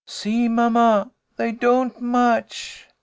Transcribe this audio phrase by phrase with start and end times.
[0.07, 2.87] "See, mamma, they don't match."